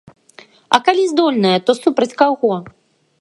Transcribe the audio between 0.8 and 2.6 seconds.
калі здольная, то супраць каго?